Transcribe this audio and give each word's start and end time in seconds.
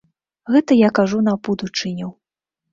Гэта 0.55 0.77
я 0.77 0.89
кажу 1.01 1.21
на 1.29 1.37
будучыню. 1.45 2.13